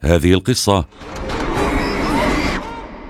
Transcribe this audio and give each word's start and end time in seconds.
هذه 0.00 0.32
القصة 0.32 0.84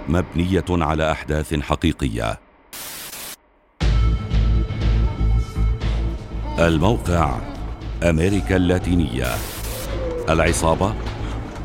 مبنية 0.09 0.65
على 0.71 1.13
أحداث 1.13 1.55
حقيقية. 1.55 2.41
الموقع 6.59 7.39
أمريكا 8.03 8.57
اللاتينية. 8.57 9.35
العصابة؟ 10.29 10.95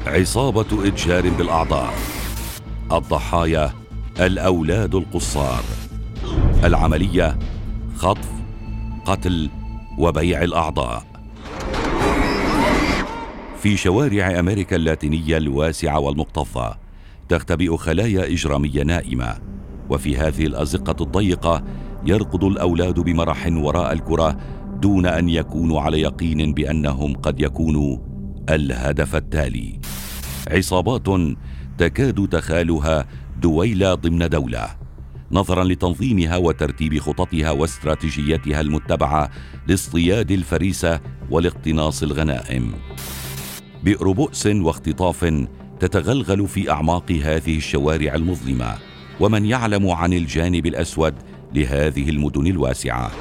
عصابة 0.07 0.87
إتجار 0.87 1.29
بالأعضاء. 1.29 1.93
الضحايا؟ 2.91 3.73
الأولاد 4.19 4.95
القصار. 4.95 5.63
العملية؟ 6.63 7.39
خطف 7.97 8.29
قتل 9.05 9.49
وبيع 9.97 10.41
الأعضاء. 10.43 11.10
في 13.61 13.77
شوارع 13.77 14.39
أمريكا 14.39 14.75
اللاتينية 14.75 15.37
الواسعة 15.37 15.99
والمكتظه 15.99 16.77
تختبئ 17.29 17.77
خلايا 17.77 18.33
إجرامية 18.33 18.83
نائمة. 18.83 19.35
وفي 19.89 20.17
هذه 20.17 20.45
الأزقة 20.45 21.03
الضيقة 21.03 21.63
يركض 22.05 22.43
الأولاد 22.43 22.99
بمرح 22.99 23.47
وراء 23.51 23.93
الكرة 23.93 24.37
دون 24.81 25.05
أن 25.05 25.29
يكونوا 25.29 25.81
على 25.81 26.01
يقين 26.01 26.53
بأنهم 26.53 27.13
قد 27.13 27.41
يكونوا 27.41 27.97
الهدف 28.49 29.15
التالي. 29.15 29.79
عصابات 30.47 31.07
تكاد 31.77 32.27
تخالها 32.27 33.05
دويلة 33.41 33.93
ضمن 33.93 34.29
دولة. 34.29 34.67
نظرا 35.31 35.63
لتنظيمها 35.63 36.37
وترتيب 36.37 36.99
خططها 36.99 37.51
واستراتيجيتها 37.51 38.61
المتبعة 38.61 39.29
لاصطياد 39.67 40.31
الفريسة 40.31 40.99
والاقتناص 41.29 42.03
الغنائم. 42.03 42.73
بئر 43.83 44.11
بؤس 44.11 44.45
واختطاف 44.45 45.45
تتغلغل 45.79 46.47
في 46.47 46.71
أعماق 46.71 47.11
هذه 47.11 47.57
الشوارع 47.57 48.15
المظلمة 48.15 48.75
ومن 49.19 49.45
يعلم 49.45 49.89
عن 49.89 50.13
الجانب 50.13 50.65
الأسود 50.65 51.13
لهذه 51.53 52.09
المدن 52.09 52.47
الواسعة. 52.47 53.11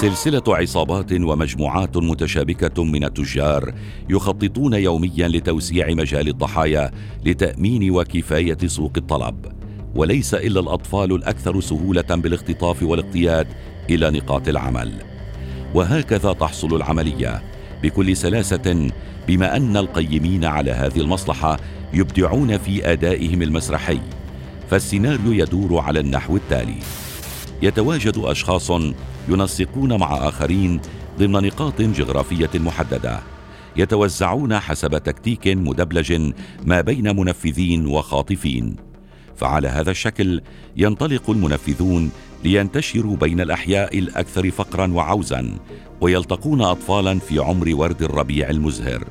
سلسلة 0.00 0.42
عصابات 0.48 1.12
ومجموعات 1.12 1.96
متشابكة 1.96 2.84
من 2.84 3.04
التجار 3.04 3.74
يخططون 4.08 4.74
يوميا 4.74 5.28
لتوسيع 5.28 5.94
مجال 5.94 6.28
الضحايا 6.28 6.90
لتأمين 7.24 7.90
وكفاية 7.90 8.58
سوق 8.66 8.92
الطلب. 8.96 9.46
وليس 9.94 10.34
إلا 10.34 10.60
الأطفال 10.60 11.12
الأكثر 11.12 11.60
سهولة 11.60 12.02
بالاختطاف 12.10 12.82
والاقتياد 12.82 13.46
إلى 13.90 14.10
نقاط 14.10 14.48
العمل. 14.48 14.92
وهكذا 15.74 16.32
تحصل 16.32 16.76
العملية. 16.76 17.51
بكل 17.82 18.16
سلاسة 18.16 18.90
بما 19.28 19.56
أن 19.56 19.76
القيمين 19.76 20.44
على 20.44 20.70
هذه 20.70 21.00
المصلحة 21.00 21.56
يبدعون 21.94 22.58
في 22.58 22.92
أدائهم 22.92 23.42
المسرحي 23.42 24.00
فالسيناريو 24.70 25.32
يدور 25.32 25.78
على 25.78 26.00
النحو 26.00 26.36
التالي. 26.36 26.78
يتواجد 27.62 28.18
أشخاص 28.18 28.70
ينسقون 29.28 30.00
مع 30.00 30.28
آخرين 30.28 30.80
ضمن 31.18 31.46
نقاط 31.46 31.82
جغرافية 31.82 32.50
محددة 32.54 33.20
يتوزعون 33.76 34.58
حسب 34.58 34.98
تكتيك 34.98 35.48
مدبلج 35.48 36.32
ما 36.64 36.80
بين 36.80 37.16
منفذين 37.16 37.86
وخاطفين. 37.86 38.91
فعلى 39.36 39.68
هذا 39.68 39.90
الشكل 39.90 40.40
ينطلق 40.76 41.30
المنفذون 41.30 42.10
لينتشروا 42.44 43.16
بين 43.16 43.40
الأحياء 43.40 43.98
الأكثر 43.98 44.50
فقرا 44.50 44.92
وعوزا 44.92 45.58
ويلتقون 46.00 46.62
اطفالا 46.62 47.18
في 47.18 47.38
عمر 47.38 47.74
ورد 47.74 48.02
الربيع 48.02 48.50
المزهر 48.50 49.04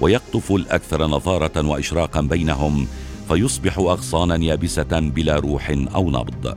ويقطف 0.00 0.52
الأكثر 0.52 1.06
نظارة 1.06 1.66
واشراقا 1.66 2.20
بينهم 2.20 2.86
فيصبح 3.28 3.78
اغصانا 3.78 4.44
يابسة 4.44 5.00
بلا 5.00 5.36
روح 5.36 5.70
أو 5.94 6.10
نبض. 6.10 6.56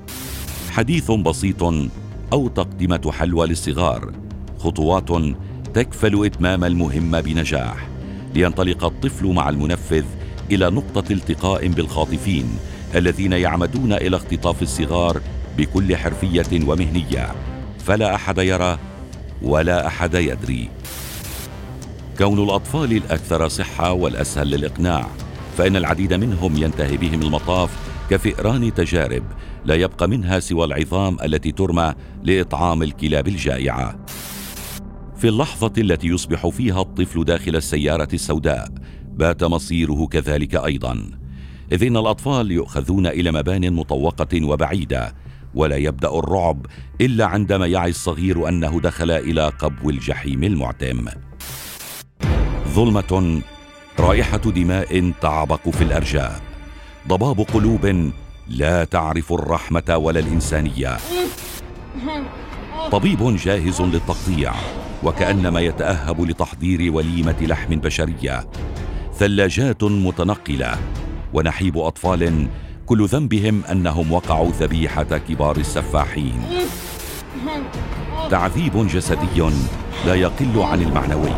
حديث 0.71 1.11
بسيط 1.11 1.63
أو 2.33 2.47
تقدمة 2.47 3.11
حلوى 3.11 3.47
للصغار 3.47 4.11
خطوات 4.59 5.09
تكفل 5.73 6.25
إتمام 6.25 6.63
المهمه 6.63 7.21
بنجاح 7.21 7.87
لينطلق 8.35 8.83
الطفل 8.83 9.27
مع 9.27 9.49
المنفذ 9.49 10.05
إلى 10.51 10.69
نقطة 10.69 11.13
التقاء 11.13 11.67
بالخاطفين 11.67 12.45
الذين 12.95 13.33
يعمدون 13.33 13.93
إلى 13.93 14.15
اختطاف 14.15 14.61
الصغار 14.61 15.21
بكل 15.57 15.97
حرفية 15.97 16.67
ومهنية. 16.67 17.31
فلا 17.85 18.15
أحد 18.15 18.37
يرى 18.37 18.79
ولا 19.41 19.87
أحد 19.87 20.13
يدري. 20.13 20.69
كون 22.17 22.43
الأطفال 22.43 22.91
الأكثر 22.91 23.47
صحة 23.47 23.91
والأسهل 23.91 24.47
للإقناع 24.47 25.07
فإن 25.57 25.75
العديد 25.75 26.13
منهم 26.13 26.57
ينتهي 26.57 26.97
بهم 26.97 27.21
المطاف 27.21 27.69
كفئران 28.09 28.73
تجارب 28.73 29.23
لا 29.65 29.75
يبقى 29.75 30.07
منها 30.07 30.39
سوى 30.39 30.65
العظام 30.65 31.17
التي 31.23 31.51
ترمى 31.51 31.93
لإطعام 32.23 32.83
الكلاب 32.83 33.27
الجائعة. 33.27 34.05
في 35.17 35.27
اللحظة 35.27 35.73
التي 35.77 36.07
يصبح 36.07 36.47
فيها 36.47 36.81
الطفل 36.81 37.25
داخل 37.25 37.55
السيارة 37.55 38.07
السوداء 38.13 38.67
بات 39.13 39.43
مصيره 39.43 40.07
كذلك 40.07 40.55
أيضا. 40.55 41.20
إذ 41.71 41.83
إن 41.83 41.97
الأطفال 41.97 42.51
يؤخذون 42.51 43.07
إلى 43.07 43.31
مبان 43.31 43.73
مطوقة 43.73 44.45
وبعيدة 44.45 45.15
ولا 45.55 45.75
يبدأ 45.75 46.19
الرعب 46.19 46.65
إلا 47.01 47.25
عندما 47.25 47.67
يعي 47.67 47.89
الصغير 47.89 48.47
أنه 48.49 48.79
دخل 48.79 49.11
إلى 49.11 49.47
قبو 49.59 49.89
الجحيم 49.89 50.43
المعتم. 50.43 51.05
ظلمة 52.67 53.41
رائحة 53.99 54.37
دماء 54.37 55.11
تعبق 55.21 55.69
في 55.69 55.83
الأرجاء. 55.83 56.41
ضباب 57.07 57.39
قلوب 57.39 58.11
لا 58.47 58.83
تعرف 58.83 59.33
الرحمة 59.33 59.97
ولا 59.97 60.19
الإنسانية. 60.19 60.97
طبيب 62.91 63.35
جاهز 63.35 63.81
للتقطيع 63.81 64.53
وكأنما 65.03 65.59
يتأهب 65.59 66.21
لتحضير 66.21 66.91
وليمة 66.91 67.37
لحم 67.41 67.75
بشرية. 67.75 68.47
ثلاجات 69.13 69.83
متنقلة 69.83 70.77
ونحيب 71.33 71.77
أطفال 71.77 72.47
كل 72.85 73.07
ذنبهم 73.07 73.63
أنهم 73.71 74.11
وقعوا 74.11 74.51
ذبيحة 74.59 75.03
كبار 75.03 75.57
السفاحين. 75.57 76.41
تعذيب 78.29 78.87
جسدي 78.87 79.51
لا 80.05 80.15
يقل 80.15 80.61
عن 80.61 80.81
المعنوي. 80.81 81.31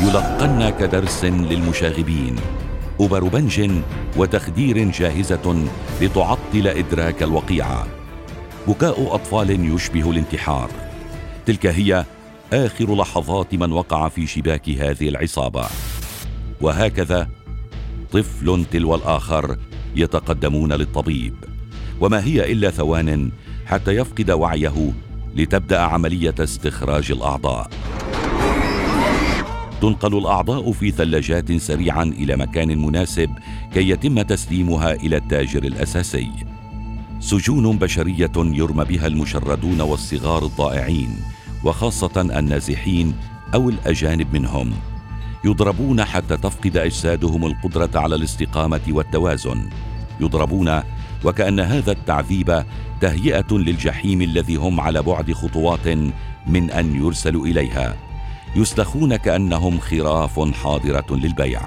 يلقن 0.00 0.70
كدرس 0.70 1.24
للمشاغبين 1.24 2.36
أبر 3.00 3.24
بنج 3.24 3.70
وتخدير 4.16 4.90
جاهزة 4.90 5.66
لتعطل 6.00 6.66
إدراك 6.66 7.22
الوقيعة. 7.22 7.86
بكاء 8.68 9.14
أطفال 9.14 9.74
يشبه 9.74 10.10
الانتحار. 10.10 10.70
تلك 11.46 11.66
هي 11.66 12.04
آخر 12.52 12.96
لحظات 12.96 13.54
من 13.54 13.72
وقع 13.72 14.08
في 14.08 14.26
شباك 14.26 14.68
هذه 14.68 15.08
العصابة. 15.08 15.64
وهكذا 16.60 17.28
طفل 18.14 18.64
تلو 18.70 18.94
الآخر 18.94 19.56
يتقدمون 19.96 20.72
للطبيب. 20.72 21.34
وما 22.00 22.24
هي 22.24 22.52
إلا 22.52 22.70
ثوان 22.70 23.30
حتى 23.66 23.90
يفقد 23.90 24.30
وعيه 24.30 24.92
لتبدأ 25.36 25.78
عملية 25.78 26.34
استخراج 26.40 27.10
الأعضاء. 27.10 27.70
تنقل 29.80 30.18
الأعضاء 30.18 30.72
في 30.72 30.90
ثلاجات 30.90 31.52
سريعا 31.52 32.02
إلى 32.02 32.36
مكان 32.36 32.78
مناسب 32.78 33.30
كي 33.72 33.88
يتم 33.90 34.22
تسليمها 34.22 34.92
إلى 34.92 35.16
التاجر 35.16 35.64
الأساسي. 35.64 36.30
سجون 37.20 37.78
بشرية 37.78 38.32
يرمى 38.36 38.84
بها 38.84 39.06
المشردون 39.06 39.80
والصغار 39.80 40.44
الضائعين 40.44 41.16
وخاصة 41.64 42.20
النازحين 42.38 43.14
أو 43.54 43.68
الأجانب 43.68 44.26
منهم. 44.32 44.72
يضربون 45.44 46.04
حتى 46.04 46.36
تفقد 46.36 46.76
أجسادهم 46.76 47.46
القدرة 47.46 47.90
على 47.94 48.14
الاستقامة 48.14 48.80
والتوازن. 48.88 49.70
يضربون 50.20 50.82
وكأن 51.24 51.60
هذا 51.60 51.92
التعذيب 51.92 52.64
تهيئة 53.00 53.52
للجحيم 53.52 54.22
الذي 54.22 54.56
هم 54.56 54.80
على 54.80 55.02
بعد 55.02 55.32
خطوات 55.32 55.88
من 56.46 56.70
أن 56.70 57.04
يرسلوا 57.04 57.46
إليها. 57.46 57.96
يسلخون 58.56 59.16
كأنهم 59.16 59.78
خراف 59.78 60.54
حاضرة 60.54 61.06
للبيع. 61.10 61.60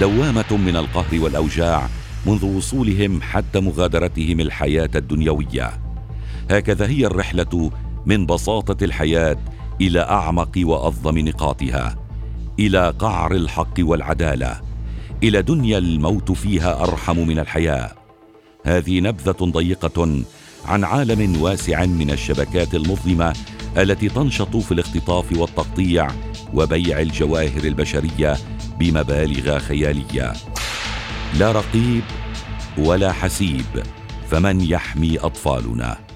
دوامة 0.00 0.56
من 0.66 0.76
القهر 0.76 1.20
والأوجاع 1.20 1.88
منذ 2.26 2.44
وصولهم 2.44 3.22
حتى 3.22 3.60
مغادرتهم 3.60 4.40
الحياة 4.40 4.90
الدنيوية. 4.94 5.70
هكذا 6.50 6.86
هي 6.86 7.06
الرحلة 7.06 7.70
من 8.06 8.26
بساطة 8.26 8.84
الحياة 8.84 9.36
إلى 9.80 10.00
أعمق 10.00 10.52
وأظلم 10.58 11.18
نقاطها. 11.18 12.01
إلى 12.58 12.94
قعر 12.98 13.32
الحق 13.32 13.74
والعدالة 13.78 14.60
إلى 15.22 15.42
دنيا 15.42 15.78
الموت 15.78 16.32
فيها 16.32 16.82
أرحم 16.82 17.18
من 17.18 17.38
الحياة. 17.38 17.92
هذه 18.64 19.00
نبذة 19.00 19.44
ضيقة 19.44 20.22
عن 20.64 20.84
عالم 20.84 21.42
واسع 21.42 21.84
من 21.84 22.10
الشبكات 22.10 22.74
المظلمة 22.74 23.36
التي 23.76 24.08
تنشط 24.08 24.56
في 24.56 24.72
الاختطاف 24.72 25.32
والتقطيع 25.32 26.08
وبيع 26.54 27.00
الجواهر 27.00 27.64
البشرية 27.64 28.36
بمبالغ 28.78 29.58
خيالية. 29.58 30.32
لا 31.38 31.52
رقيب 31.52 32.02
ولا 32.78 33.12
حسيب 33.12 33.82
فمن 34.30 34.60
يحمي 34.60 35.18
أطفالنا؟ 35.18 36.11